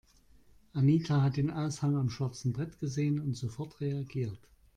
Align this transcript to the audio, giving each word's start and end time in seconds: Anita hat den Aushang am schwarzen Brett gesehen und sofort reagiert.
Anita 0.73 1.21
hat 1.21 1.37
den 1.37 1.51
Aushang 1.51 1.95
am 1.95 2.09
schwarzen 2.09 2.53
Brett 2.53 2.79
gesehen 2.79 3.19
und 3.19 3.35
sofort 3.35 3.79
reagiert. 3.81 4.39